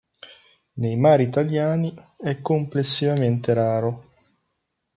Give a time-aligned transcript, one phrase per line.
[0.79, 4.07] Nei mari italiani è complessivamente raro.